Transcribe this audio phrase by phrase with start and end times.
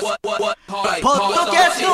[0.00, 0.32] ポッド
[1.50, 1.88] キャスト。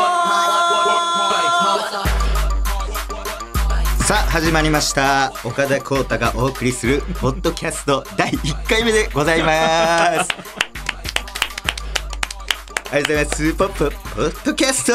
[4.04, 5.32] さあ始まりました。
[5.42, 10.30] 岡田光太がお送りするポッドキャスト第1回目でございます。
[12.92, 13.54] ありがとうございます。
[13.54, 13.90] ポッポポ
[14.22, 14.92] ッドキャスト。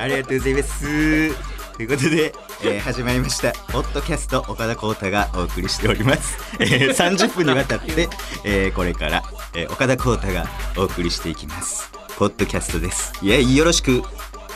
[0.00, 1.60] ありがとうございます。
[1.76, 3.52] ということで、えー、始まりました。
[3.72, 8.08] ポッドキャスト岡田光太がお送りしております、えー、30分にわたって、
[8.44, 9.22] えー、これから、
[9.54, 10.46] えー、岡田光太が
[10.76, 11.90] お送りしていきます。
[12.18, 13.12] ポッドキャストです。
[13.22, 14.02] いやよろしく。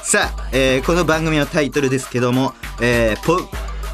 [0.02, 3.38] さあ、えー、この番組のタイトルですけども、えー、ポ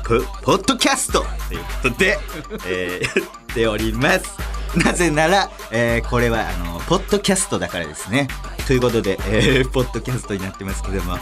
[0.02, 2.18] ポポッドキャストということで、
[2.66, 4.36] えー、やっております。
[4.76, 8.28] なぜなら、えー、これはあのポッドキャストだからですね。
[8.66, 11.16] ということで、えー、ポッドキャストになってますけども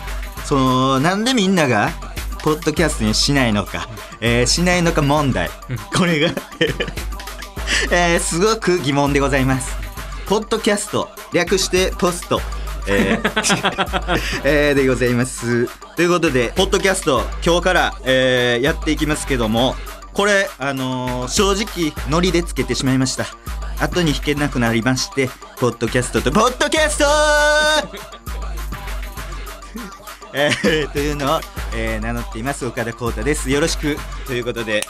[0.45, 1.91] そのなんでみんなが
[2.43, 3.89] ポッドキャストにしないのか、
[4.21, 5.51] えー、しないのか問題。
[5.97, 6.31] これが
[7.91, 9.77] えー、すごく疑問でございます。
[10.27, 12.41] ポッドキャスト略してポスト。
[12.87, 15.69] えー えー、でございます。
[15.97, 19.77] ということでポッドキャスト今日から、えー、やっていきますけども
[20.15, 23.27] これあのー、正直ノリでつけてしまいました。
[23.81, 27.05] 後に引けなくなりましてポッドキャストとポッドキャスト!
[30.35, 31.41] えー、というのを、
[31.75, 33.51] えー、名乗っています岡田浩太です。
[33.51, 33.99] よろしく。
[34.27, 34.85] ということで。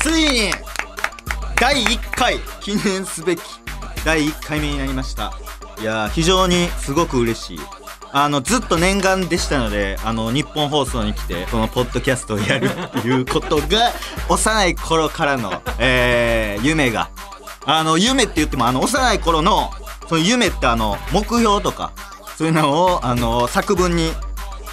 [0.00, 0.52] ついに
[1.60, 3.40] 第1回記念すべき
[4.04, 5.32] 第1回目になりました。
[5.80, 7.60] いや非常にすごく嬉しい。
[8.12, 13.92] あのずっと念願でしたのであの日本放送に来てこのポッドキャストをやるっていうことが
[14.30, 17.10] 幼い頃からの、えー、夢が。
[17.66, 19.72] あの夢って言ってもあの幼い頃の
[20.08, 21.92] その夢ってあの目標とか
[22.36, 24.12] そういうのをあの作文に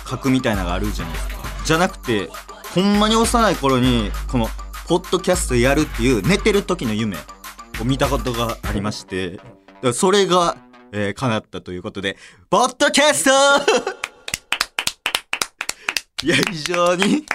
[0.09, 1.35] 書くみたいなのがあるじゃないですか。
[1.65, 2.29] じゃなくて
[2.75, 4.49] ほんまに幼い頃にこの
[4.87, 7.17] ポッドキャストやるっていう寝てる時の夢
[7.81, 9.39] を見たことがありまして
[9.93, 10.57] それが、
[10.91, 12.17] えー、叶ったということで
[12.51, 13.31] ポッドキャスト
[16.23, 17.25] いや非常にい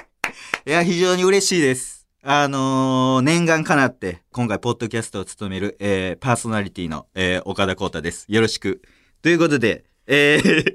[0.65, 8.27] や非常に嬉しいですあのー、念願かなって、今回、ポッドキャストを務める、えー、パーソナリティの、えー、岡田光太です。
[8.29, 8.83] よろしく。
[9.23, 10.75] ということで、えー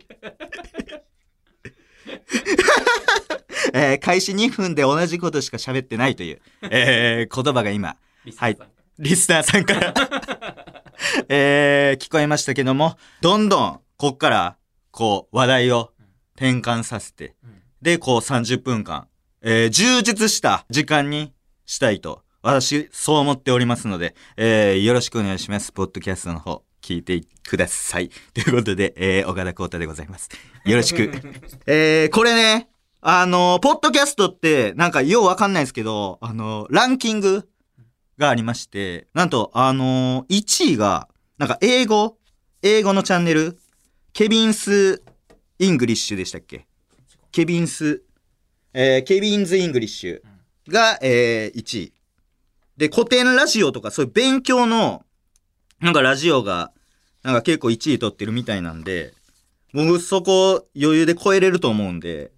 [3.73, 7.97] えー、開始2分で同じことしか喋ってないという、えー、言葉が今、
[8.37, 8.57] はい、
[8.99, 9.93] リスナーさんから
[11.29, 14.57] えー、聞こえましたけども、どんどん、こっから、
[14.91, 15.91] こう、話題を
[16.35, 17.35] 転換させて、
[17.81, 19.07] で、こう30分間、
[19.41, 21.33] えー、充実した時間に
[21.65, 25.71] したいと、私、そう思っておりますので、えー、よろしくお願いします。
[25.71, 26.63] ポッドキャストの方。
[26.81, 28.09] 聞いてください。
[28.35, 30.29] ということで、えー、岡田光太でございます。
[30.65, 31.11] よろしく。
[31.65, 32.69] えー、これね、
[33.07, 37.47] あの、ポッドキャストって、なんかようわかんないですけど、あの、ランキング
[38.17, 41.07] がありまして、なんと、あの、1位が、
[41.37, 42.17] なんか英語、
[42.63, 43.59] 英語のチャンネル、
[44.11, 45.03] Kevin's
[45.59, 46.65] English でしたっけ？
[47.31, 48.01] Kevin's、
[48.73, 50.21] えー、 Kevin's English
[50.67, 51.93] が、えー、1位。
[52.75, 55.05] で、コテンラジオとかそういう勉強の、
[55.79, 56.71] なんかラジオが
[57.21, 59.13] なんか結構1位取ってるみたいなんで、
[59.75, 62.31] 僕そこ余裕で超えれると思うんで、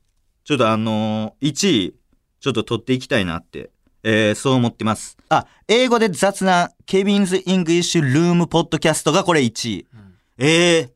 [0.48, 1.96] ちょっとあのー、1位、
[2.40, 3.70] ちょっと取っていきたいなって、
[4.02, 5.18] えー、そう思ってます。
[5.28, 9.88] あ、英語で雑な Kevin's English Room Podcast がこれ1位。
[9.94, 10.90] うん、えー、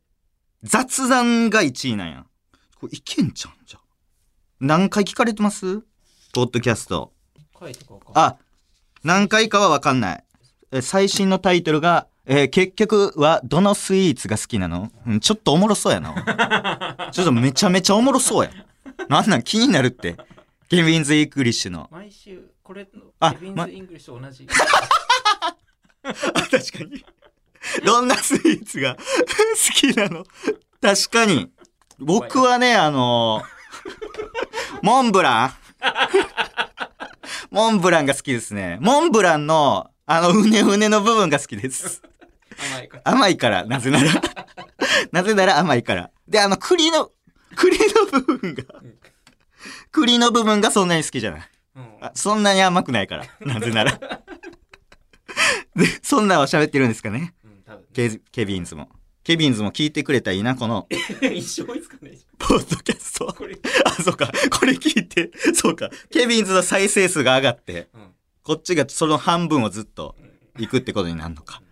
[0.62, 2.24] 雑談が1位なんや。
[2.80, 3.78] これいけんちゃうんじゃ。
[4.58, 5.80] 何回聞かれてます？
[6.32, 7.12] ポッドキャスト。
[8.14, 8.36] あ、
[9.04, 10.24] 何回かはわかんない。
[10.80, 17.10] 最新のタイトルが、えー、結局はどのスイーツが好きなの、うん、ちょっとおもろそうやな。
[17.12, 18.50] ちょっとめちゃめちゃおもろそうや。
[19.08, 20.16] なんなん気になるって。
[20.68, 21.88] Kevin's English の。
[21.90, 24.46] 毎週、これの Kevin's English 同じ。
[26.02, 26.12] あ、
[26.50, 27.04] 確かに。
[27.84, 29.02] どんなスイーツが 好
[29.74, 30.24] きなの？
[30.80, 31.50] 確かに。
[31.98, 35.54] 僕はね、あのー、モンブラン
[37.50, 38.78] モンブランが好きですね。
[38.80, 42.02] モンブランの、あの、うねうねの部分が好きです。
[42.58, 43.02] 甘いから。
[43.04, 44.10] 甘いから、なぜなら
[45.12, 46.10] なぜなら甘いから。
[46.26, 47.10] で、あの、栗の、
[47.54, 48.64] 栗の部分が
[49.92, 51.48] 栗の部分がそんなに好きじゃない。
[51.76, 53.26] うん、そんなに甘くないから。
[53.40, 53.98] なぜなら
[55.76, 57.34] で、そんなを喋ってるんですかね。
[57.44, 58.88] うん、ケケビンズも。
[59.24, 60.88] Kevin's も聞いてくれたらいいな、この。
[61.22, 63.34] 一生いつかねポッドキャスト。
[63.84, 64.30] あ、そうか。
[64.50, 65.90] これ聞いて、そうか。
[66.10, 70.16] Kevin's の再生数が上がって、うん、こっちがその半分をずっと
[70.58, 71.62] 行くってことになるのか。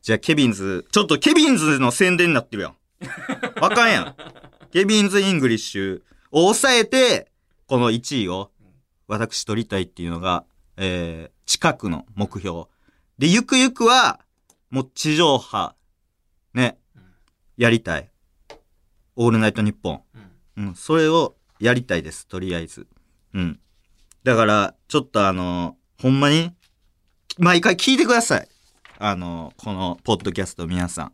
[0.00, 2.76] じゃあ、 Kevin's、ちょっと Kevin's の宣伝になってるやん。
[3.60, 4.16] わかんやん。
[4.72, 7.31] Kevin's English を抑えて、
[7.72, 8.50] この1位を
[9.08, 10.44] 私取りたいっていうのが、
[10.76, 12.64] えー、近くの目標。
[13.16, 14.20] で、ゆくゆくは、
[14.68, 15.74] もう地上波、
[16.52, 17.02] ね、うん
[17.56, 18.10] やりたい。
[19.16, 20.02] オールナイトニッポン。
[20.54, 22.86] うんうん、それをやりたいです、とりあえず。
[23.32, 23.58] うん。
[24.22, 26.52] だから、ちょっとあのほんまに、
[27.38, 28.48] 毎回聞いてください。
[28.98, 31.12] あのこのポッドキャスト皆さん。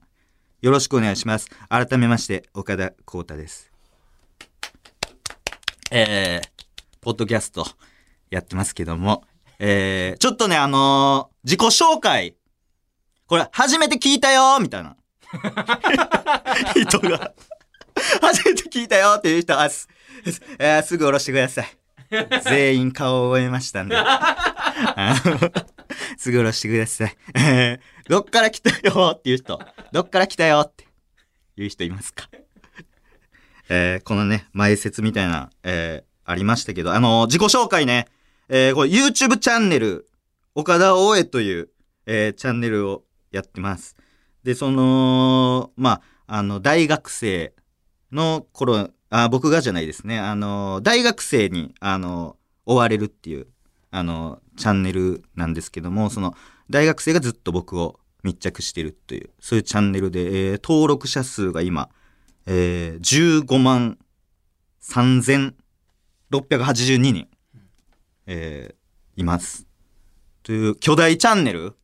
[0.61, 1.50] よろしくお願いします。
[1.69, 3.67] 改めまして、岡田光太です。
[5.90, 6.49] えー、
[7.00, 7.67] ポッドキャスト
[8.31, 9.25] やってますけども、
[9.58, 12.35] えー、ちょっとね、あの自己紹介。
[13.26, 14.96] これ、初めて聞いたよみたいな。
[16.75, 17.32] 人が、
[18.23, 19.88] 初めて聞いたよっていう人、あす、
[20.58, 21.69] えーすぐ下ろしてください。
[22.44, 23.96] 全員顔を覚えましたんで。
[26.17, 27.17] すぐ下ろしてください。
[27.35, 29.61] えーどっから来たよっていう人、
[29.93, 30.87] どっから来たよって
[31.58, 32.31] いう人いますか？
[33.68, 38.06] えーこのね、前説みたいな、えーありましたけど、あのー自己紹介ね、
[38.48, 40.06] えーこれ YouTube チャンネル、
[40.54, 41.68] 岡田大江という、
[42.06, 43.96] えーチャンネルをやってます。
[44.44, 47.52] で、その、まあ、あの、大学生
[48.12, 50.18] の頃、あ、僕がじゃないですね。
[50.18, 53.46] あの、大学生に、あの、追われるっていう、
[53.90, 56.34] あの、チャンネルなんですけども、その、
[56.70, 61.88] 大学生がずっと僕を密着してるという、そういうチャンネルで、えー登録者数が今、
[62.50, 63.98] えー15万
[64.82, 67.28] 3682人、
[68.26, 68.78] えー
[69.20, 69.66] います。
[70.44, 71.76] という巨大チャンネル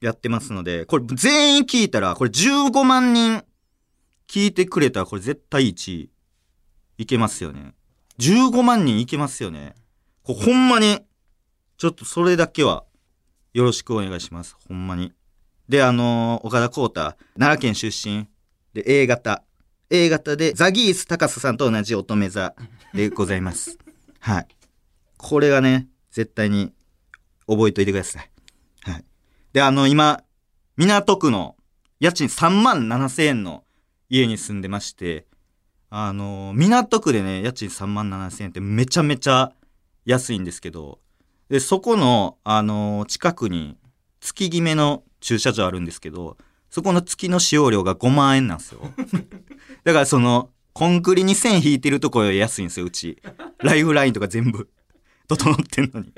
[0.00, 3.42] やってますので、これ全員聞いたら、これ15万人
[4.28, 6.10] 聞いてくれたら、これ絶対1位
[6.98, 7.74] いけますよね。
[8.20, 9.74] 15万人いけますよね。
[10.22, 11.00] これほんまに、
[11.78, 12.84] ちょっとそれだけは
[13.54, 14.54] よろしくお願いします。
[14.68, 15.12] ほんまに。
[15.68, 18.28] で、あのー岡田光太、奈良県出身
[18.72, 19.42] で A 型。
[19.90, 22.54] A 型でザギース高須さんと同じ乙女座
[22.92, 23.78] でございます。
[24.20, 24.48] はい。
[25.16, 26.72] これがね、絶対に
[27.46, 28.30] 覚えといてください。
[28.82, 29.04] はい。
[29.52, 30.22] で、あの、今、
[30.76, 31.56] 港区の
[32.00, 33.64] 家賃3万7千円の
[34.10, 35.26] 家に住んでまして、
[35.90, 39.52] あの、港区でね、家賃3万7千円ってめちゃめちゃ
[40.04, 41.00] 安いんですけど、
[41.48, 43.78] で、そこの、あの、近くに
[44.20, 46.36] 月決めの駐車場あるんですけど、
[46.70, 48.80] そこの月の使用料が5万円なんですよ。
[49.84, 53.20] だからその、コンクリに線引いてるところより安いんですよ、うち。
[53.58, 54.68] ライフラインとか全部
[55.26, 56.12] 整ってんのに。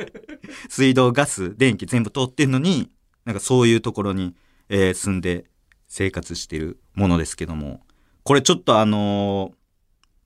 [0.68, 2.90] 水道、ガス、電気全部通ってんのに、
[3.24, 4.34] なんかそういうところに、
[4.68, 5.46] えー住んで
[5.88, 7.80] 生活してるものですけども、
[8.22, 9.52] これちょっとあの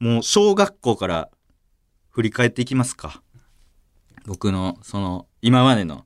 [0.01, 1.31] ーもう小学校から
[2.11, 3.23] 振り返っていきますか。
[4.27, 6.05] 僕の、その、今までの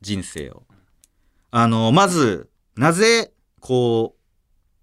[0.00, 0.62] 人生を。
[1.50, 3.32] あのーまず、なぜ、
[3.66, 4.14] こ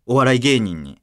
[0.08, 1.00] う、お笑い芸人に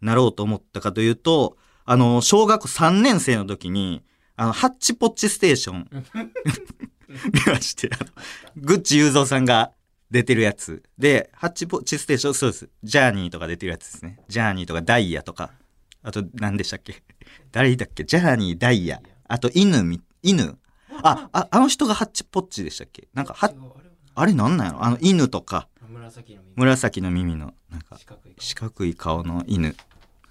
[0.00, 4.02] なろうと思ったかというと、あのー小学校3年生の時に、
[4.36, 8.10] あの、ハッチポッチステーション 見まして、あの、
[8.56, 9.72] グッチ雄三さんが
[10.10, 10.82] 出てるやつ。
[10.96, 12.70] で、ハッチポッチステーション、そうです。
[12.82, 14.18] ジャーニーとか出てるやつですね。
[14.28, 15.50] ジャーニーとかダイヤとか。
[16.02, 17.02] あと、何でしたっけ？
[17.52, 18.04] 誰だっけ？
[18.04, 19.02] ジャーニー、ダイヤ。
[19.28, 20.56] あと、犬み、犬
[21.02, 23.08] あ、あ、あの人がハッチポッチでしたっけ？
[23.12, 23.74] なんか、は、あれは
[24.14, 24.84] あれなんなんやろ？
[24.84, 25.68] あの、犬とか、
[26.08, 27.98] 紫の耳紫の耳の、なんか、
[28.38, 29.76] 四角い顔の犬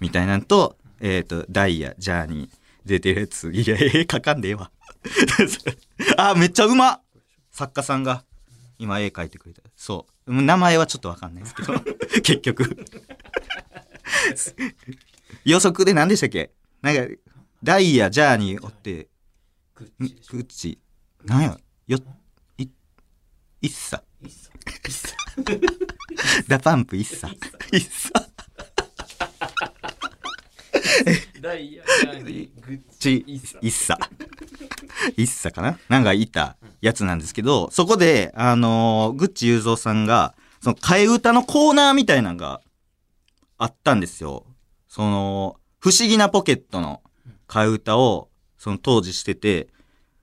[0.00, 2.50] みたいなんと、えっ、と、ダイヤ、ジャーニー
[2.84, 3.50] 出てるやつ。
[3.50, 4.70] いや、絵描かんでええわ。
[6.16, 7.00] あ、めっちゃうまっ
[7.52, 8.24] 作家さんが
[8.78, 9.62] 今絵描いてくれた。
[9.76, 10.42] そう。
[10.42, 11.74] 名前はちょっとわかんないですけど、
[12.22, 12.76] 結局。
[15.44, 16.52] 予測で何でしたっけ？
[16.82, 17.06] なんか、
[17.62, 19.08] ダイヤ、ジャーニーおって、
[19.80, 20.06] んグ
[20.38, 20.80] ッチ
[21.24, 22.02] なんや、よ、っ
[23.60, 24.02] いっさ
[26.48, 27.28] ダパンプいっさ。
[27.72, 28.10] いっさ。
[31.40, 33.98] ダイヤジャーニーグッチち、いっさいっさ。
[35.16, 35.78] いっさかな？
[35.88, 42.60] なんかいたやつなんですけど、そこで、あのー、グッチ雄三さんが、その替え歌のコーナーみたいなのが
[43.56, 44.44] あったんですよ。
[44.88, 47.02] その、不思議なポケットの
[47.46, 49.68] 替え歌を、その当時してて、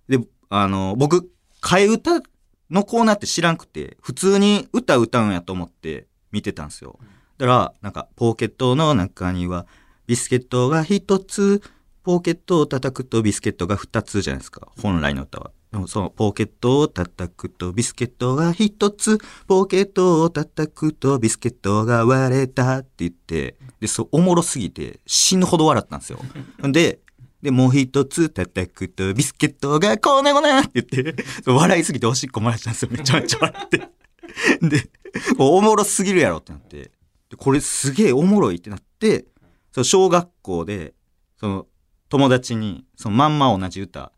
[0.09, 2.21] で、あのー、僕、替え歌
[2.69, 6.99] のコーナーって知らんくて、普通に歌歌うんやと思って見てたんですよ。
[7.37, 9.67] だから、なんか、ポケットの中には、
[10.07, 11.61] ビスケットが一つ、
[12.03, 14.67] ポケットを叩くとビスケットが二つじゃないですか。
[14.79, 15.51] 本来の歌は。
[15.71, 19.17] でもそのポケットを叩くとビスケットが一つ、
[19.47, 26.19] ポケットを叩くとビスケットが割れたって言って、で、そう、おもろすぎて死ぬほど笑ったんですよ。
[26.61, 26.99] で、
[27.45, 32.89] で、もう一つ叩くとビスケットがこねこねって言って、笑いすぎておしっこ漏らしたんですよ。
[32.91, 33.77] めちゃめちゃ笑って。
[34.67, 34.89] で、
[35.37, 36.89] おもろすぎるやろってなって、
[37.29, 39.25] でこれすげえおもろいってなって、
[39.71, 40.95] その小学校で、
[41.39, 41.67] その
[42.09, 44.11] 友達にそのまんま同じ歌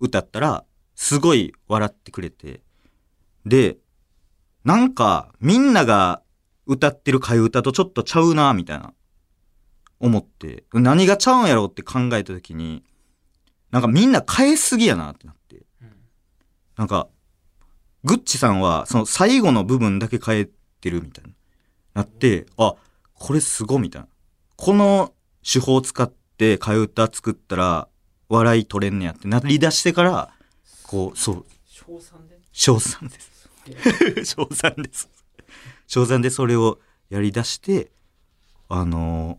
[0.00, 0.64] 歌ったら、
[0.96, 2.60] すごい笑ってくれて、
[3.46, 3.76] で、
[4.64, 6.22] なんか、みんなが
[6.66, 8.94] 歌ってる替え歌とちょっとちゃうな、みたいな。
[10.00, 12.82] 思って、何がちゃうんやろうって考えたときに、
[13.70, 15.56] なんかみんな変えすぎやなってなって。
[15.82, 15.90] うん
[16.76, 17.08] なんか、
[18.02, 20.48] グッチさんは、その最後の部分だけ変え
[20.80, 21.30] てるみたいな。
[21.94, 22.74] なって、あ、
[23.14, 24.08] これすごいみたいな。
[24.56, 27.88] この手法を使って替え歌作ったら、
[28.28, 30.30] 笑い取れんねやってなり出してから、
[30.82, 32.40] こう、そう、賞賛で？
[32.52, 33.48] 賞賛です。
[34.24, 35.08] 賞 賛です。
[35.86, 37.92] 賞賛でそれをやり出して、
[38.68, 39.38] あの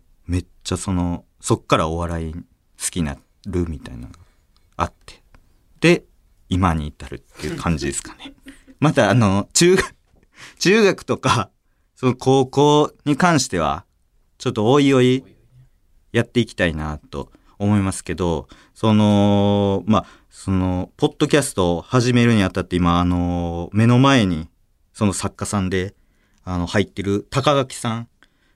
[0.66, 2.40] ちゃその、そっからお笑い好
[2.90, 3.16] きにな
[3.48, 4.20] るみたいなのが
[4.76, 5.24] あって。
[5.80, 6.04] で、
[6.50, 8.34] 今に至るっていう感じですかね。
[8.82, 9.96] またあの、中学、
[10.60, 11.52] 中学とか、
[11.96, 13.86] その高校に関しては、
[14.40, 15.24] ちょっとおいおい
[16.12, 24.50] やっていきたいなと思いますけど、その、まあ、その、ポッドキャストを始めるにあたって今、あの、目の前に、
[24.94, 25.94] その作家さんで、
[26.44, 28.08] あの、入ってる高垣さん。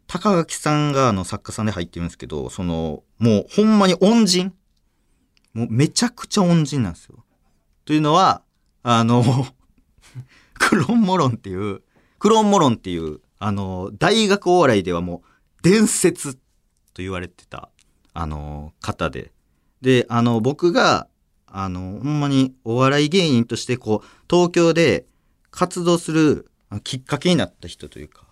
[0.09, 4.55] 高垣さんがあの作家さんで入ってるんですけど、その、もうほんまに恩人？
[5.53, 7.23] もうめちゃくちゃ恩人なんですよ。
[7.85, 8.41] というのは、
[8.81, 9.23] あの、
[10.57, 11.83] クロンモロンっていう、
[12.17, 15.21] クロンモロンっていう、あの、大学お笑いではも
[15.59, 16.39] う伝説と
[16.97, 17.69] 言われてた、
[18.13, 19.31] あの、方で。
[19.81, 21.07] で、あの、僕が、
[21.45, 25.05] あの、ほんまにお笑い芸人として、こう、東京で
[25.51, 26.49] 活動する
[26.83, 28.25] きっかけになった人というか、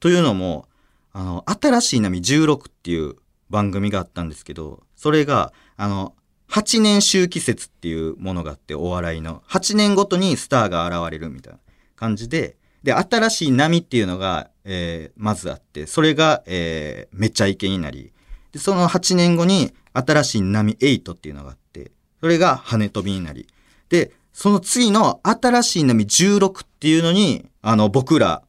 [0.00, 0.68] というのも、
[1.12, 3.16] あの、新しい波16っていう
[3.50, 6.14] 番組があったんですけど、それが、あの、
[6.48, 9.42] 8年周期説っていうものがあって、お笑いの。
[9.48, 11.58] 8年ごとにスターが現れるみたいな
[11.96, 18.12] 感じで、で、新しい波っていうのが、えーまずあって、それが、えーめちゃイケになり、
[18.52, 23.46] で、その8年後に新しい波8っていうのがあって、それが跳ね飛びになり、
[23.88, 28.42] で、その次の新しい波16っていうのに、あの、僕ら、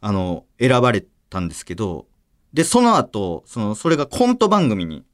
[0.00, 2.06] あの、選ばれたんですけど、
[2.52, 5.04] で、その後、その、それがコント番組に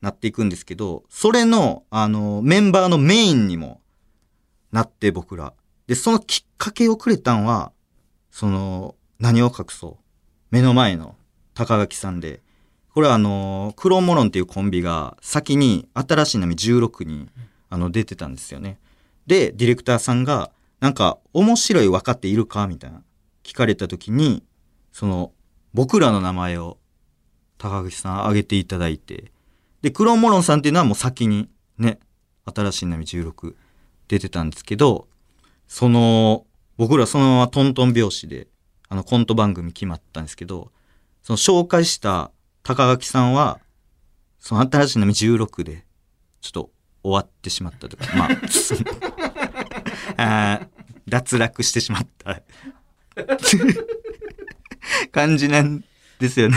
[0.00, 3.80] なっていくんですけど、それの、あの、メンバーのメインにも
[4.72, 5.52] なって僕ら。
[5.86, 7.72] で、そのきっかけをくれたんは、
[8.30, 10.04] その、何を隠そう。
[10.50, 11.16] 目の前の
[11.54, 12.42] 高垣さんで、
[12.92, 17.28] これはあの、クロモロンっていうコンビが先に新しい波16に
[17.68, 18.80] あの出てたんですよね。
[19.26, 22.66] で、ディレクターさんが、なんか、面白い分かっているか？
[22.66, 23.02] みたいな、
[23.44, 24.42] 聞かれた時に、
[24.92, 25.32] その、
[25.72, 26.78] 僕らの名前を
[27.60, 29.30] 高口さん挙げていただいて、
[29.82, 32.00] で、クローモロンさんっていうのはもう先にね、
[32.46, 33.54] 新しい波16
[34.08, 35.06] 出てたんですけど、
[35.68, 36.46] その、
[36.78, 38.48] 僕らそのままトントン拍子で、
[38.88, 40.72] あのコント番組決まったんですけど、
[41.22, 42.30] その紹介した
[42.62, 43.60] 高垣さんは、
[44.38, 45.84] その新しい波16で、
[46.40, 46.70] ちょっと
[47.02, 48.80] 終わってしまったとか、まあ、そ の
[50.16, 50.66] あ
[51.06, 52.42] 脱落してしまった
[55.12, 55.84] 感じなん
[56.18, 56.56] ですよね。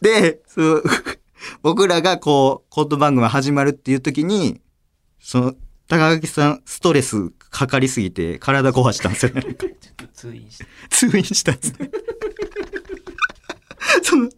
[0.00, 0.84] で、そう、
[1.62, 4.60] 僕らがこう、コント番組始まるっていう時に、
[5.20, 5.54] その、
[5.88, 9.42] 高垣さん、ストレスかかりすぎて、体壊したんですよね。
[9.42, 9.54] ちょっ
[9.96, 11.90] と通院して通院したんですね。
[14.02, 14.28] その、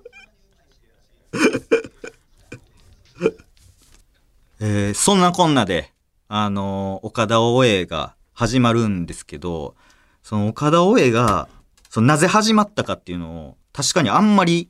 [4.61, 5.93] えーそんなこんなで、
[6.29, 9.77] あのー岡田大江が始まるんですけど、
[10.23, 11.49] その岡田大江が、
[11.89, 14.69] そのなぜ始まったかっていうのを、確かにあんまり、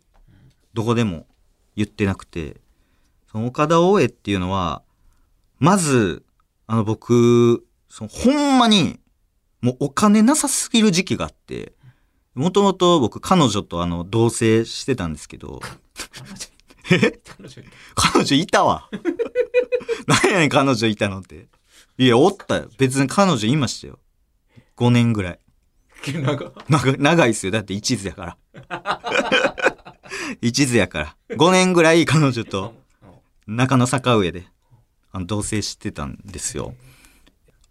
[0.74, 1.26] どこでも
[1.76, 2.60] 言ってなくて、
[3.30, 4.82] その岡田大江っていうのは、
[5.58, 6.24] まず、
[6.66, 9.00] あの僕、そのほんまに、
[9.60, 11.72] もうお金なさすぎる時期があって、
[12.34, 15.60] もともと僕彼女とあの同棲してたんですけど、
[16.90, 17.64] え彼女い
[17.94, 18.90] 彼女いたわ。
[20.06, 21.48] 何やねん彼女いたのって。
[21.96, 22.68] いや、おったよ。
[22.76, 24.00] 別に彼女いましたよ。
[24.76, 25.38] 5年ぐらい。
[26.12, 27.52] た長長長いっすよ。
[27.52, 28.36] だって一途やから。
[30.40, 31.16] 一途やから。
[31.30, 32.74] 5年ぐらい彼女と
[33.46, 34.46] 中野坂上で
[35.12, 36.74] あの同棲してたんですよ。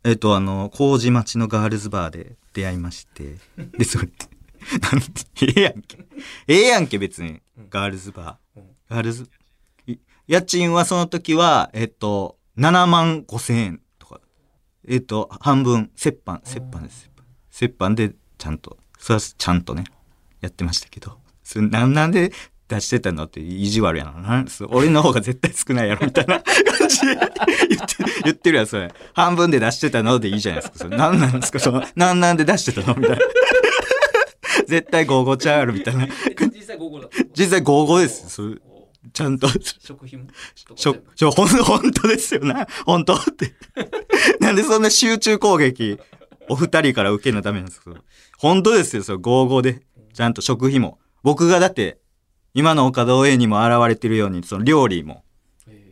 [0.05, 3.37] えっ、と、あの、麹町のガールズバーで出会いまして。
[3.77, 4.09] で、それ、
[4.81, 5.97] なんて、ええやんけ。
[6.47, 7.41] ええやんけ、別に。
[7.69, 8.61] ガールズバー。
[8.89, 9.29] ガールズ、
[10.27, 14.19] 家賃はその時は、えっ、と、7万5千円とか。
[14.87, 17.09] えっ、と、半分、折半、折半です。
[17.61, 18.13] 折半で、
[18.43, 19.85] ちゃんと、それはちゃんとね、
[20.41, 21.17] やってましたけど。
[21.45, 22.33] それななんで
[22.67, 24.45] 出してたのって意地悪やな。
[24.67, 26.41] 俺の方が絶対少ないやろ、みたいな
[26.77, 27.95] 感じで言って
[28.25, 28.93] 言ってるやん、それ。
[29.13, 30.77] 半分で出してたのでいいじゃないですか。
[30.79, 31.59] それ何なんですか？
[31.59, 33.21] その、なんなんで出してたのみたいな。
[34.67, 36.07] 絶対55ちゃうやろ、みたいな。
[36.53, 38.29] 実際午後だ実際55です。
[38.29, 38.55] それ
[39.13, 39.47] ちゃんと。
[39.49, 40.27] 食費も？
[40.75, 42.67] しょ、ちょ、ほん、 本当ですよな。
[42.85, 43.53] 本当って。
[44.39, 45.99] なんでそんな集中攻撃
[46.49, 47.97] お二人から受けるのためなんですけど。
[48.37, 49.81] 本当ですよ、それ、55で。
[50.13, 50.99] ちゃんと食費も。
[51.23, 51.99] 僕がだって、
[52.53, 55.23] 今の岡田 OA にも現れてるように、その料理も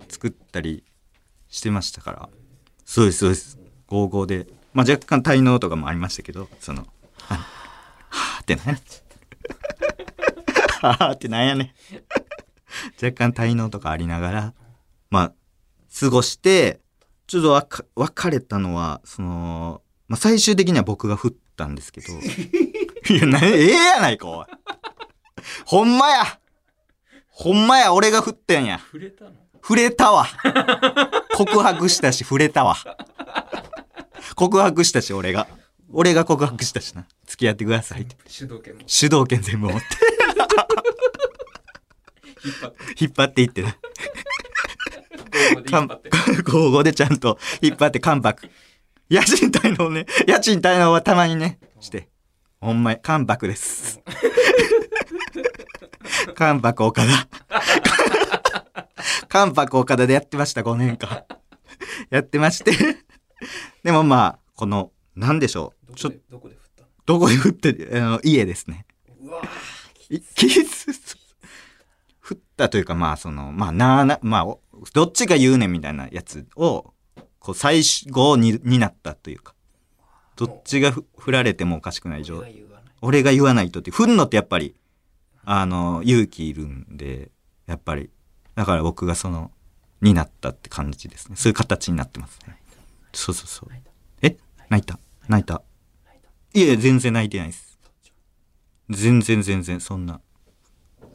[0.09, 0.83] 作ったり
[1.49, 2.29] してましたから。
[2.85, 3.57] そうです、そうです。
[3.87, 4.47] 55で。
[4.73, 7.35] まあ若干滞納とかもありましたけど、その、は
[8.09, 8.81] はぁってなんやねん。
[10.85, 11.71] はぁってなんやねん。
[13.03, 14.53] 若干滞納とかありながら、
[15.09, 15.33] まあ、
[15.99, 16.79] 過ごして、
[17.27, 19.81] ちょっとわか別れたのは、その、
[20.11, 22.07] まあ最終的には僕が振ったんですけど、
[23.15, 24.45] いや、な、ええやないか、おい。
[25.63, 26.37] ほんまや
[27.29, 28.77] ほんまや、俺が振ってんや。
[28.79, 29.31] 触れたの？
[29.63, 30.27] 触れたわ。
[31.33, 32.75] 告白したし、触れたわ。
[34.35, 35.47] 告白したし、俺が。
[35.93, 37.07] 俺が告白したしな。
[37.25, 38.17] 付き合ってくださいって。
[38.27, 39.85] 主導権も主導権全部持って、
[42.43, 43.77] 引っ張って引っ張っていってな。
[45.71, 48.49] 交互 でちゃんと引っ張って関白。
[49.11, 50.05] 家賃滞納ね。
[50.25, 52.07] 家賃滞納はたまにね、して。
[52.61, 53.99] ほんまに、関白です。
[56.33, 57.27] 関白岡田。
[59.27, 61.25] 関白岡田でやってました、5年間。
[62.09, 62.71] やってまして。
[63.83, 65.93] でもまあ、この、なんでしょう。
[65.95, 66.55] ちょどこで
[67.05, 67.71] どこで振った？
[67.73, 68.85] のどこで振って、あの、家ですね。
[69.21, 69.41] うわ
[70.09, 70.91] いキス、
[72.21, 74.61] 振ったというか、まあ、その、まあ、なあな、まあ、お
[74.93, 76.93] どっちが言うねんみたいなやつを、
[77.41, 79.53] こう、最後に、になったというか、
[80.37, 84.75] どっちがふ振られてもおかしくないー状俺が言わない俺が言わないとって、振るのってやっぱり、
[85.43, 87.31] あの、勇気いるんで、
[87.65, 88.09] やっぱり、
[88.55, 89.51] だから僕がその、
[90.01, 91.35] になったって感じですね。
[91.35, 92.57] そういう形になってますね。
[93.13, 93.69] そうそうそう。
[94.21, 94.37] え？
[94.69, 95.61] 泣いた泣いた
[96.05, 97.77] 泣いたいや、全然泣いてないです。
[98.89, 100.21] 全然全然、そんな。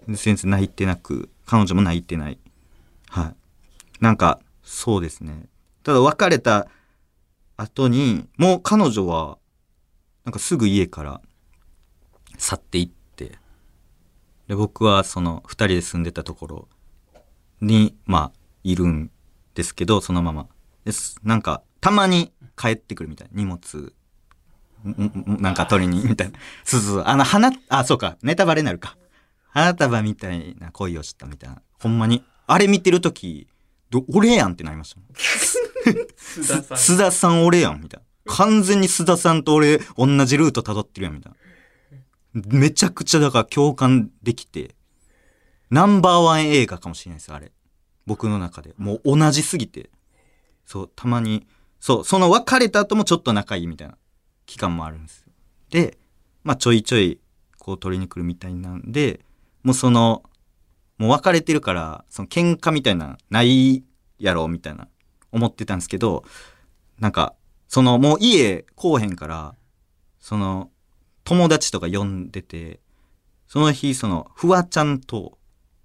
[0.09, 2.39] 全然泣いてなく、彼女も泣いてない。
[3.09, 3.37] はい。
[4.01, 5.49] なんか、そうですね。
[5.87, 6.67] ただ別れた
[7.57, 9.39] 後に、もう彼女は、
[10.25, 11.21] なんかすぐ家から
[12.37, 13.39] 去っていって、
[14.49, 16.69] で、僕はその二人で住んでたところ
[17.61, 19.13] に、まあ、いるん
[19.55, 20.49] ですけど、そのまま。
[20.85, 21.21] です。
[21.23, 23.41] なんか、たまに帰ってくるみたいな。
[23.41, 23.93] 荷物
[25.41, 26.39] なんか取りに、みたいな。
[26.65, 27.05] そうそう。
[27.07, 28.17] あの、花、あ、そうか。
[28.25, 28.97] ネタバレになるか。
[29.51, 31.63] 花束みたいな恋をしたみたいな。
[31.79, 32.25] ほんまに。
[32.49, 33.47] あれ見てるとき、
[33.91, 35.01] ど俺やんってなりました。
[35.91, 38.35] 須田さん俺やんみたいな。
[38.35, 41.39] 完全に須田さんと俺同じルート辿ってるやんみたいな。
[42.59, 44.75] めちゃくちゃだから共感できて、
[45.71, 47.53] ナンバーワン映画かもしれないです、あれ。
[48.07, 48.75] 僕の中で。
[48.77, 49.91] もう同じすぎて。
[50.65, 51.47] そう、たまに、
[51.81, 53.97] そう、その別れた後もちょっと仲いいみたいな
[54.47, 55.33] 期間もあるんですよ。
[55.71, 55.99] で、
[56.45, 57.21] まあちょいちょい
[57.59, 59.21] こう取りに来るみたいなんで、
[59.63, 60.23] もうその、
[60.99, 63.85] もう別れてるから、その喧嘩みたいな、ない
[64.19, 64.89] やろ、みたいな、
[65.33, 66.25] 思ってたんですけど、
[66.99, 67.35] なんか、
[67.69, 69.55] その、もう家来おへんから、
[70.21, 70.71] その、
[71.25, 72.81] 友達とか呼んでて、
[73.49, 75.39] その日、その、フワちゃんと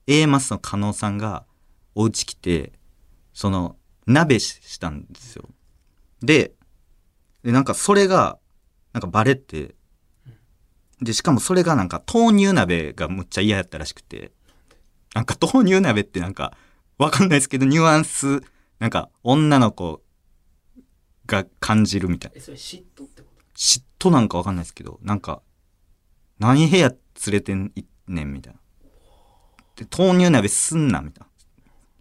[0.08, 1.46] A マスの加納さんが、
[1.96, 2.74] お家来て、
[3.34, 3.78] その、
[4.08, 5.50] 鍋したんですよ。
[6.22, 6.54] で、
[7.44, 8.38] で、なんかそれが、
[8.94, 9.76] なんかバレて、
[11.02, 14.32] で、しかもそれがなんか豆乳鍋がむっちゃ嫌やったらしくて、
[15.14, 16.56] なんか豆乳鍋ってなんか、
[16.98, 18.42] わかんないですけど、ニュアンス、
[18.82, 20.02] なんか女の子
[21.28, 22.38] が感じるみたいな。
[22.38, 23.44] えそれ嫉妬ってこと？
[23.56, 25.44] 嫉妬なんかわかんないですけど、なんか、
[26.40, 28.60] 何部屋連れてんいねんみたいな。
[29.76, 31.28] で、豆乳鍋すんな、みたいな。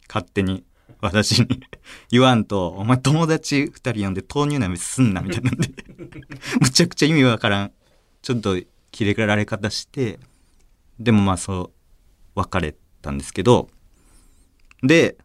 [0.08, 0.64] 勝手に
[1.02, 1.60] 私に
[2.10, 5.68] 言わんと、お前友達二人呼んで豆乳鍋すんな、みたいなんで。
[6.62, 7.72] むちゃくちゃ意味わからん。
[8.22, 8.58] ちょっと
[8.90, 10.18] 切れられ方して、
[10.98, 11.74] でもまあそ
[12.34, 13.68] う、別れたんですけど、
[14.82, 15.18] で、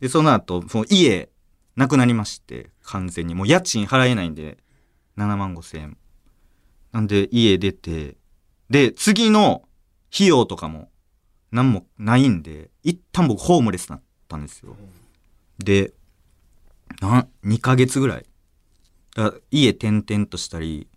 [0.00, 1.28] で、その後、その家、
[1.76, 3.34] なくなりまして、完全に。
[3.34, 4.58] もう家賃払えないんで、
[5.16, 5.96] 7万5千円。
[6.92, 8.16] なんで家出て、
[8.70, 9.68] で、次の
[10.12, 10.90] 費用とかも
[11.50, 14.76] 何もないんで、一旦僕ホームレスだったんですよ。
[15.58, 15.92] で、
[17.00, 18.26] な、2ヶ月ぐらい。
[19.50, 20.88] 家転々としたり、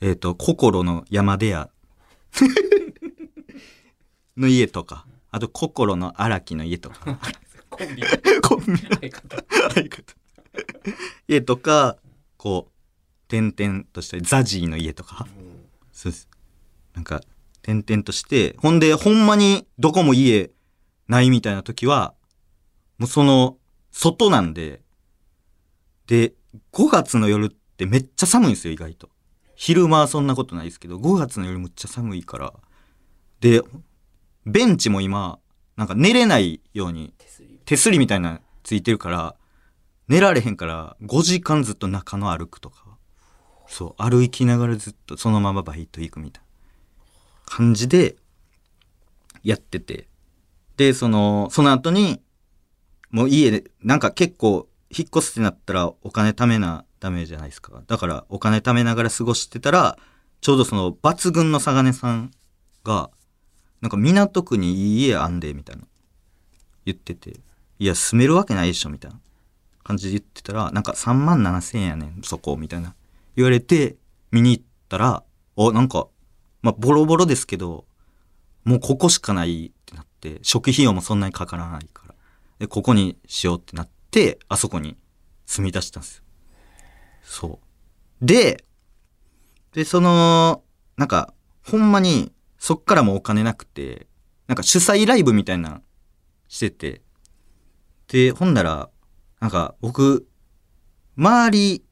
[0.00, 1.70] えっ、と、心の山出屋
[4.36, 7.18] の家とか、あと心の荒木の家とか、
[7.70, 8.02] コンビ
[8.42, 10.14] コンビニ相方相方
[11.26, 11.96] 家とか、
[12.36, 15.26] こう、転々としたり、ザジーの家とか、
[15.92, 16.28] そうです。
[16.94, 17.20] なんか、
[17.62, 20.50] 転々として、ほんで、ほんまにどこも家
[21.06, 22.14] ないみたいな時は、
[22.98, 23.58] もうその、
[23.90, 24.82] 外なんで、
[26.06, 26.32] で、
[26.72, 29.10] 5月の夜ってめっちゃ寒いんですよ、意外と。
[29.54, 32.54] 昼間はそんなことないですけど、5月の夜むっちゃ寒いから。
[33.40, 33.62] で、
[34.46, 35.38] ベンチも今、
[35.76, 39.34] なんか寝れないように手すり手すりみたいなついてるから、
[40.08, 42.96] 寝られへんから5時間ずっと中野歩くとか。
[43.66, 46.46] そう、歩きながらずっとそのままバイト行くみたいな
[47.44, 48.16] 感じで
[49.42, 50.08] やってて。
[50.78, 52.22] で、その、その後に、
[53.10, 57.82] もう家で、なんか結構引っ越すってなったらお金貯めなダメじゃないですか。
[57.86, 59.98] だからお金貯めながら過ごしてたら、
[60.40, 62.30] ちょうどその抜群の佐賀根さん
[62.82, 63.10] が、
[63.82, 65.82] なんか港区にいい家あんで、みたいな
[66.86, 67.38] 言ってて、
[67.78, 69.20] いや、住めるわけないでしょ、みたいな
[69.84, 72.94] 感じで言ってたら、なんか3万7千円やねん、そこ、みたいな
[73.36, 73.96] 言われて、
[74.30, 75.22] 見に行ったら、
[75.56, 76.08] お、なんか、
[76.62, 77.86] まあ、ボロボロですけど、
[78.64, 82.14] もうここしかないってなって、初期費用もそんなにかからないから。
[82.58, 84.96] で、ここにしようってなって、あそこに
[85.46, 86.22] 住み出したんですよ。
[87.22, 87.60] そ
[88.20, 88.26] う。
[88.26, 88.64] で、
[89.72, 90.62] で、その、
[90.96, 94.08] なんか、ほんまに、そっからもお金なくて、
[94.48, 95.80] なんか主催ライブみたいな
[96.48, 97.02] してて、
[98.08, 98.90] で、ほんなら、
[99.40, 100.26] なんか僕、
[101.16, 101.84] 周り、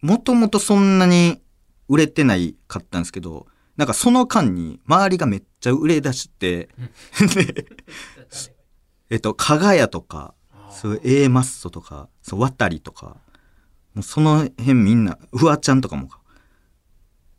[0.00, 1.40] もともとそんなに
[1.88, 6.68] 売れてないかったんですけど、なんかその間に周りがめっちゃ売れ出して、
[7.34, 7.66] で、
[9.10, 10.34] えっと、かがやとか、
[10.70, 13.16] そういう A マッソとか、そう、渡りとか、
[13.94, 16.20] もうその辺みんな、フワちゃんとかもか、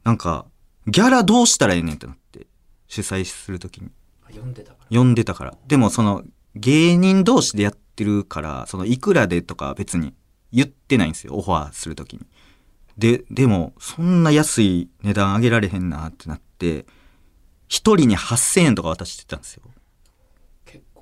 [0.03, 0.45] なんか、
[0.87, 2.47] ギャラどうしたらええねんってなって、
[2.87, 3.89] 主催するときに。
[4.23, 4.97] あ読んでたから。
[4.97, 5.57] 呼んでたから。
[5.67, 6.23] でもその
[6.55, 10.13] 芸人同士でやってるから、そのいくらでとか別に
[10.51, 12.25] 言ってないんですよ、オファーするときに。
[12.97, 16.85] で、でもそんな安い値段上げられへんなってなって、
[17.67, 19.63] 一人に8000円とか渡してたんですよ。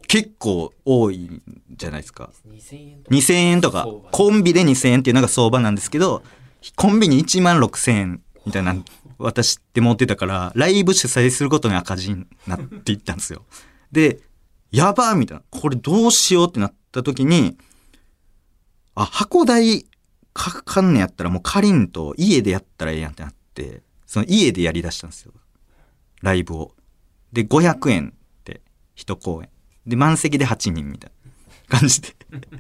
[0.08, 0.74] 結構。
[0.84, 2.32] 多いんじゃないですか。
[2.46, 3.16] 2000円とか。
[3.16, 6.22] 2000円とか相場、コンビで2000円っていうのが相場なんですけど、
[6.76, 8.76] コンビに1万6000円みたいな
[9.18, 13.46] 私って持ってたから、ライブ主催することに赤字になっていったんですよ。
[13.92, 14.20] で、
[14.72, 15.44] やばーみたいな。
[15.50, 17.58] これどうしようってなった時に、
[18.96, 19.86] あ、箱代
[20.34, 25.34] かかんねやったらもうかりんと家でやったらええやんってなって、その家でやりだしたんですよ。
[26.22, 26.74] ライブを。
[27.34, 28.62] で、500円って
[28.96, 29.50] 一公演。
[29.86, 31.12] で、満席で8人みたい
[31.70, 32.10] な感じで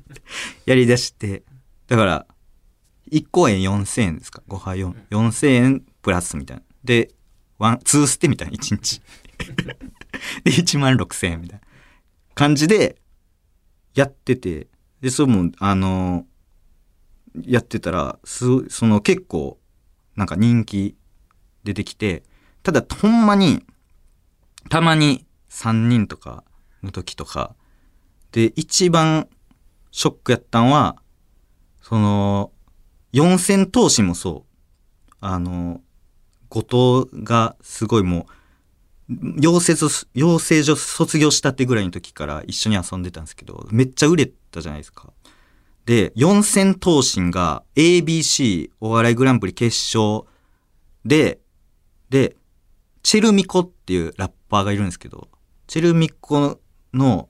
[0.65, 1.43] やりだして、
[1.87, 2.27] だから、
[3.11, 4.95] 1公演4000円ですか ?5 杯4。
[5.09, 6.63] 4000円プラスみたいな。
[6.83, 7.11] で、
[7.57, 9.01] ワン、2ステみたいな、1日。
[10.43, 11.65] で、1万6000円みたいな
[12.33, 12.97] 感じで、
[13.93, 14.67] やってて、
[15.01, 16.25] で、それも、あの
[17.43, 19.59] やってたら、す、その結構、
[20.15, 20.95] なんか人気
[21.63, 22.23] 出てきて、
[22.63, 23.63] ただ、ほんまに、
[24.69, 26.43] たまに3人とか
[26.83, 27.55] の時とか、
[28.31, 29.27] で、一番
[29.91, 31.01] ショックやったんは、
[31.81, 32.51] その、
[33.11, 35.15] 四千頭身もそう。
[35.19, 35.81] あの、
[36.49, 38.25] 後藤がすごいもう、
[39.39, 45.11] 養成所、養成所卒業したってぐらいの時から一緒に遊んでたんですけど、めっちゃ売れたじゃないですか。
[45.85, 50.25] で、四千頭身が ABC お笑いグランプリ決勝
[51.05, 51.39] で、
[52.09, 52.35] で、
[53.03, 55.27] チェルミコっていうラッパーがいるんですけど、
[55.67, 56.59] チェルミコ
[56.93, 57.29] の、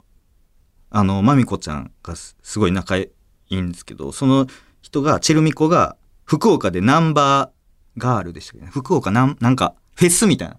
[0.90, 3.10] あの、マミコちゃんがすすごい仲い
[3.48, 4.46] いんですけど、その
[4.82, 8.70] 人が、チェルミコが、福岡でナンバーガールでしたっけね。
[8.72, 10.56] 福岡なん、なんか、フェスみたいな。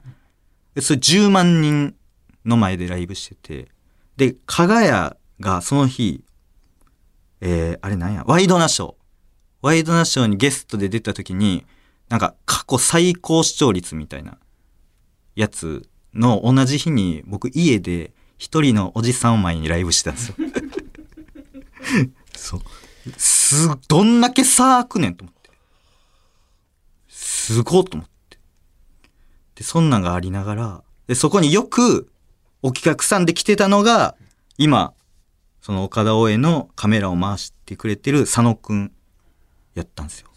[0.82, 1.96] それ10万人
[2.46, 3.68] の前でライブしてて、
[4.18, 6.24] で、かがやがその日、
[7.42, 8.94] えー、あれなんや、ワイドナショー。
[9.62, 11.66] ワイドナショーにゲストで出た時に、
[12.10, 14.38] なんか過去最高視聴率みたいな
[15.36, 20.36] やつの同じ日に僕家で一人のおじさん前にライブしてたんですよ。
[22.36, 22.62] そう。
[23.18, 25.50] す、どんだけ差開くねんと思って。
[27.08, 28.13] すごっと思って。
[29.56, 32.12] で、そんなんがありながら、で、そこによく
[32.62, 34.16] お客さんで来てたのが、
[34.58, 34.94] 今、
[35.62, 38.92] その岡田大江のカメラを回してくれてる佐野くん
[39.76, 40.30] やったんですよ。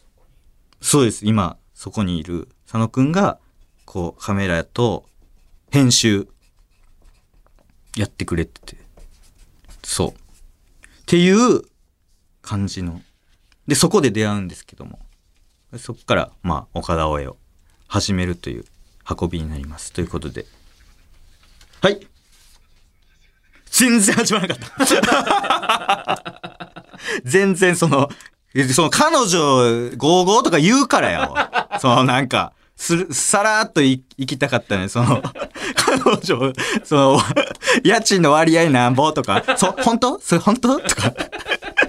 [0.80, 1.26] そうです。
[1.26, 3.38] 今、そこにいる佐野くんが、
[3.84, 5.04] こう、カメラと
[5.70, 6.28] 編集
[7.96, 8.76] やってくれてて。
[9.82, 10.08] そう。
[10.10, 10.14] っ
[11.06, 11.62] ていう
[12.42, 13.00] 感じの。
[13.66, 14.98] で、そこで出会うんですけども。
[15.78, 17.36] そこから、まあ、岡田大江を
[17.88, 18.64] 始めるという
[19.08, 19.92] 運びになります。
[19.92, 20.46] ということで。
[21.80, 22.06] はい。
[23.70, 26.82] 全然始まらなかった。
[27.24, 28.08] 全然その、
[28.54, 31.78] えその彼女、ゴーゴーとか言うからやわ。
[31.80, 34.88] そのなんか、する、さらーっとい行きたかったね。
[34.88, 35.22] その、
[35.76, 36.52] 彼女、
[36.84, 37.20] その、
[37.84, 40.18] 家賃の割合なんぼとか、そ、本当？
[40.20, 40.78] それ本当？
[40.78, 41.12] とか。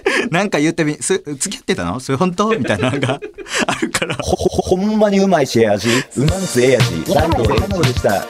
[0.31, 1.99] なんか言ってみ、す、付き合ってたの？
[1.99, 2.49] それ本当？
[2.57, 3.19] みたいなのが
[3.67, 4.15] あるから。
[4.15, 5.89] ほ、ほ、ほんまにうまいしええ味？
[6.17, 7.13] うまんすええ味？
[7.13, 7.43] ランド
[7.81, 8.25] でした。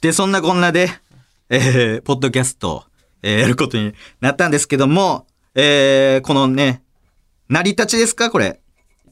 [0.00, 0.90] で、そんなこんなで、
[1.48, 2.84] えー、ポッドキャスト、
[3.22, 6.82] えーやることになったんですけども、えーこのね、
[7.48, 8.30] 成り立ちですか？
[8.30, 8.60] これ。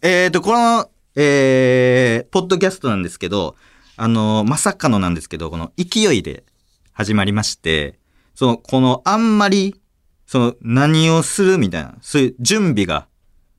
[0.03, 3.57] えーと、この、えー、ポッドキャストなんですけど、
[4.03, 6.43] あの、まさかのなんですけど、この勢いで
[6.91, 8.01] 始まりまして、
[8.35, 9.81] その、このあんまり、
[10.27, 13.07] その、何をするみたいな、そういう準備が、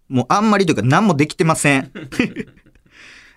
[0.09, 1.93] もうあんまりというか何もできてません。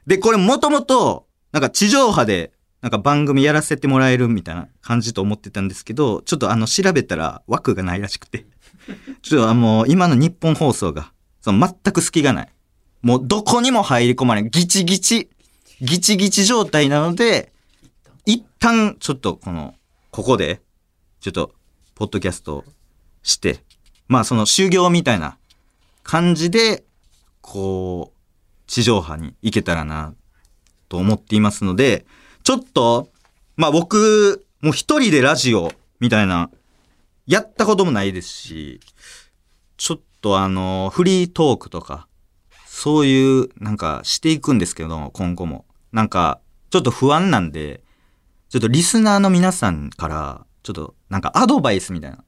[0.08, 2.50] で、これもともと、なんか地上波で、
[2.82, 8.46] なんか番組やらせてもらえるみたいな感じと思ってたんですけど、ちょっとあの調べたら枠がないらしくて。
[9.22, 12.48] ちょっとあの、今の日本放送が、その全く隙がない。
[13.02, 14.50] もうどこにも入り込まない。
[14.50, 15.30] ギチギチ、
[15.80, 17.52] ギチギチ状態なので、
[18.24, 19.74] 一旦ちょっとこの、
[20.10, 20.60] ここで、
[21.20, 21.52] ちょっと、
[21.94, 22.64] ポッドキャスト
[23.22, 23.62] して、
[24.08, 25.36] まあその修行みたいな
[26.02, 26.84] 感じで、
[27.42, 28.16] こう、
[28.66, 30.14] 地上波に行けたらな、
[30.88, 32.06] と思っていますので、
[32.42, 33.10] ちょっと、
[33.56, 36.50] まあ僕、もう一人でラジオみたいな、
[37.26, 38.80] やったこともないですし、
[39.76, 42.08] ちょっとあの、フリートークとか、
[42.66, 45.65] そういう、なんかしていくんですけど、今後も。
[45.96, 47.82] なんか、ちょっと不安なんで、
[48.50, 52.18] ちょっとリスナーの皆さんから、ちょっとなんかアドバイスみたいな。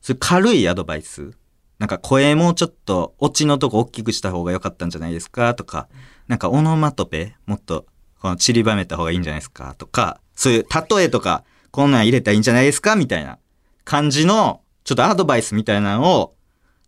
[0.00, 1.32] そういう軽いアドバイス。
[1.78, 5.54] なんか声もちょっとオチのとこ大きくした方が良かったんじゃないですか？
[5.54, 5.90] とか、
[6.28, 7.84] なんかオノマトペもっと
[8.20, 9.74] この散りばめた方がいいんじゃないですか？
[9.74, 12.96] とか、そういう例えとか、こんなん入れたらいいんじゃないですか？
[12.96, 13.38] みたいな
[13.84, 16.36] 感じの、ちょっとアドバイスみたいなのを、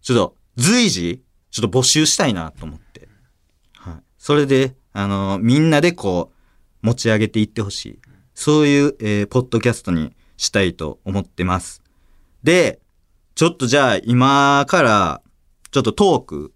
[0.00, 3.06] ちょっと随時、ちょっと募集したいなと思って。
[3.74, 3.94] はい。
[4.16, 6.32] それで、あのみんなでこ
[6.82, 7.98] う、持ち上げていってほしい。
[8.34, 11.82] そういう、えーポッドキャストにしたいと思ってます。
[12.42, 12.80] で、
[13.34, 15.22] ちょっとじゃあ今から、
[15.70, 16.52] ちょっとトーク、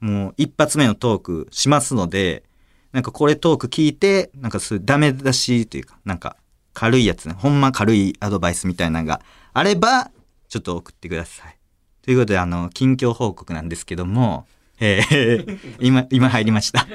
[0.00, 2.44] もう一発目のトークしますので、
[2.92, 6.36] なんかこれトーク聞いて、なんかそういうダメ出しというか、なんか
[6.74, 9.20] 軽いやつね、ほんま軽いアドバイスみたいなのが
[9.52, 10.10] あれば、
[10.48, 11.58] ちょっと送ってください。
[12.02, 14.46] ということで、あの、近況報告なんですけども、
[14.80, 16.86] えー今、今入りました。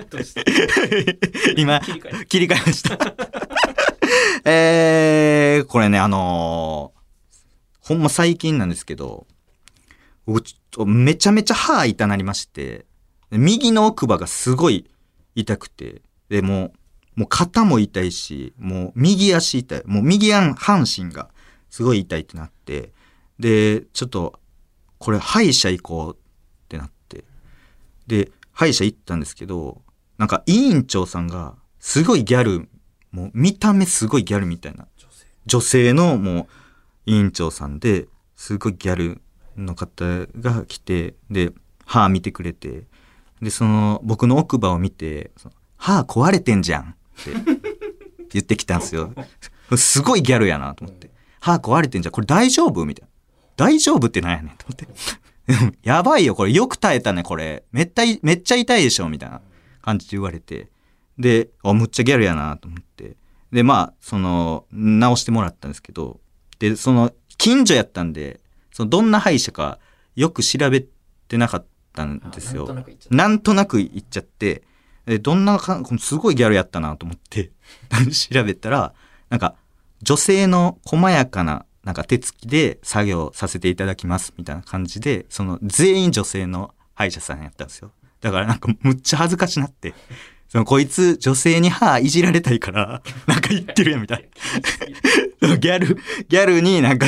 [1.58, 1.80] 今、
[2.28, 2.98] 切り替えました。
[4.46, 7.02] えー、これね、あのー
[7.82, 9.28] ほんま最近なんですけど、
[10.26, 12.86] 僕ちょっとめちゃめちゃ歯痛なりまして、
[13.32, 14.90] 右の奥歯がすごい
[15.36, 16.74] 痛くて、で、も
[17.18, 21.30] う、もう肩も痛いし、もう右足痛い、もう右半半身が
[21.70, 22.94] すごい痛いってなって、
[23.40, 24.40] で、ちょっと、
[25.00, 26.18] これ歯医者行こう
[28.08, 29.82] で、歯医者行ったんですけど、
[30.18, 32.70] なんか委員長さんが、すごいギャル、
[33.12, 36.48] もう見た目すごいギャルみたいな、女性女性のもう
[37.06, 39.22] 委員長さんで、すごいギャル
[39.58, 41.52] の方が来て、で、
[41.86, 42.84] 歯見てくれて、
[43.42, 45.32] で、その、僕の奥歯を見て、
[45.78, 47.32] 歯壊れてんじゃんって
[48.34, 49.14] 言ってきたんですよ。
[49.76, 51.10] すごいギャルやなと思って。
[51.40, 52.14] 歯壊れてんじゃん。
[52.14, 53.10] これ大丈夫みたいな。
[53.66, 54.88] 大丈夫ってなんやねんと思って。
[55.84, 56.52] やばいよ、これ。
[56.52, 57.64] よく耐えたね、これ。
[57.72, 59.42] めっちゃい、めっちゃ痛いでしょみたいな
[59.82, 60.70] 感じで言われて。
[61.18, 63.16] で、あ、むっちゃギャルやなと思って。
[63.52, 66.20] で、まあ、その、直してもらったんですけど、
[66.60, 68.40] で、その、近所やったんで、
[68.72, 69.80] その、どんな歯医者か
[70.16, 70.86] よく調べ
[71.28, 72.68] てなかったんですよ。
[72.70, 74.64] あなんとなく言っちゃったなんとなく言っちゃって、
[75.08, 77.52] えどんなか、すごいギャルやったなと思って、
[78.32, 78.94] 調べたら、
[79.30, 79.56] なんか、
[80.02, 87.92] 女性の細やかな、なんか手つきで作業させていただきます、みたいな感じで、その、全員女性の歯医者さんやったんですよ。
[88.22, 89.94] だからなんか、むっちゃ恥ずかしなって、
[90.48, 94.30] その、こいつ、女性に歯いじられたいから、 なんか言ってるやん、みたい
[95.42, 95.58] な。
[95.58, 97.08] ギャル、ギャルになんか、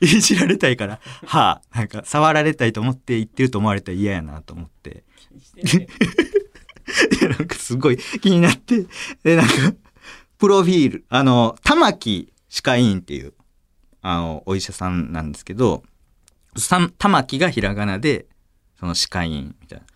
[0.00, 5.04] いじられたいから、歯、なんか、触られたいと思って言ってると思われたら嫌やなと思って。
[5.38, 5.86] してね
[7.20, 8.86] で、なんかすごい気になって、
[9.22, 9.52] で、なんか、
[10.38, 13.34] プロフィール、あの、玉木歯科医院っていう、
[14.06, 15.82] あの、お医者さんなんですけど、
[16.56, 18.26] さ玉木がひらがなで、
[18.78, 19.86] その歯科医院みたいな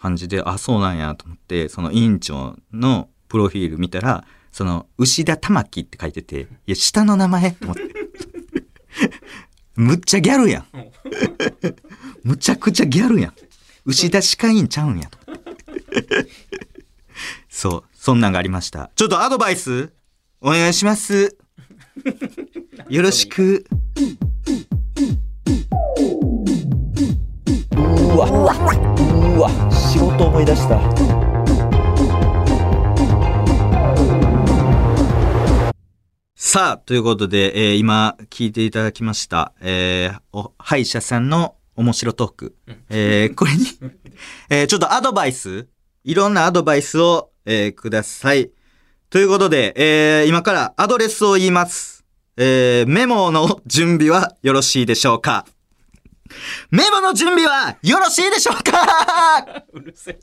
[0.00, 7.82] 感じで、あ、そうなんやと思って、その院長のプロフィール見たら、その、牛田玉木って書いてて、いや、下の名前と思って。
[9.76, 10.66] むっちゃギャルやん。
[12.24, 13.34] むちゃくちゃギャルやん。
[13.84, 16.28] 牛田歯科医院ちゃうんやと思って。
[17.48, 18.90] そう、そんなんがありました。
[18.96, 19.92] ちょっとアドバイス
[20.40, 21.38] お願いします。
[22.88, 23.66] よろしく。
[27.74, 28.26] うわ
[29.36, 30.80] うわ仕事思い出した
[36.34, 42.56] さあ、ということで、えー今聞いていただきました、えーお歯医者さんの面白トーク。
[42.88, 43.66] えーこれに、
[44.48, 45.68] えーちょっとアドバイス、
[46.04, 48.50] いろんなアドバイスを、えーください。
[49.10, 51.91] ということで、えー今からアドレスを言います。
[52.36, 55.44] えー、メモの準備はよろしいでしょうか？
[56.70, 59.64] メモの準備はよろしいでしょうか？
[59.72, 60.18] うるせ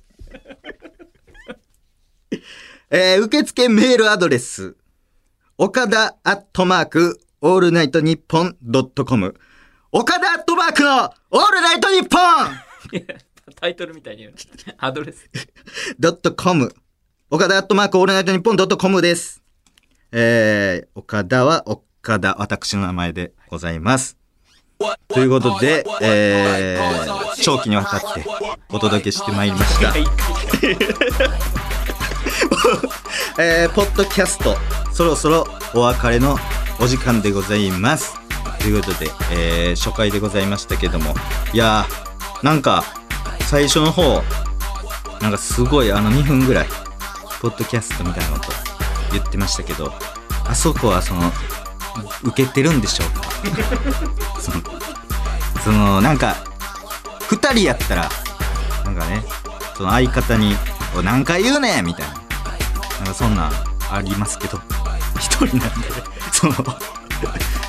[2.91, 4.75] えー、受付メールアドレス、
[5.59, 9.35] 岡田アットマーク、オールナイトニッポンドットコム。
[9.91, 12.21] 岡田アットマークの、オールナイトニッポン
[12.93, 13.05] え。
[13.59, 14.37] タイトルみたいに言うの
[14.79, 15.29] アドレス。
[15.99, 16.73] dot com。
[17.29, 19.43] 岡田アットマークオールナイトニッポン dot com です。
[20.11, 21.63] えー、岡田は
[22.09, 24.17] 岡田、私の名前でございます。
[25.09, 28.25] ということで、えー、長期にわたって
[28.69, 29.93] お届けしてまいりました。
[33.37, 34.57] えー、ポッドキャスト、
[34.91, 36.39] そろそろお別れの
[36.79, 38.15] お時間でございます。
[38.59, 41.13] ということで、えー、初回でございましたけども、
[41.53, 42.83] いやー、なんか、
[43.41, 44.23] 最初の方、
[45.21, 46.67] なんかすごいあの2分ぐらい、
[47.39, 48.51] ポッドキャストみたいなこと
[49.11, 49.93] 言ってましたけど、
[50.45, 51.31] あそこはその、
[52.23, 53.23] 受けてるんでしょうか？
[54.41, 54.61] その、
[55.63, 56.35] その、なんか、
[57.29, 58.09] 2人やったら、
[58.85, 59.23] なんかね、
[59.77, 60.57] その相方に、
[60.95, 61.85] お何回言うねん？
[61.85, 62.13] みたいな。
[62.99, 63.51] なんかそんなん
[63.91, 64.59] ありますけど、
[65.19, 65.87] 一人なんで、
[66.31, 66.53] その、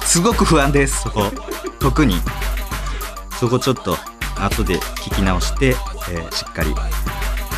[0.04, 1.32] すごく不安です、そこ。
[1.78, 2.20] 特に。
[3.38, 3.96] そこちょっと、
[4.36, 5.76] 後で聞き直して、
[6.10, 6.74] えーしっかり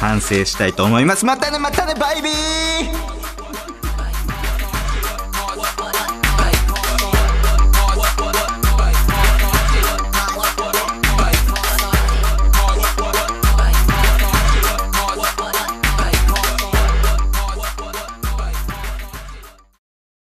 [0.01, 1.25] 反省したいと思います。
[1.25, 2.33] またね、またね、バイビー